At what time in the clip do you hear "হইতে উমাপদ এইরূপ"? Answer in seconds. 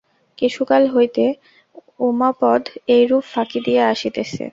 0.93-3.23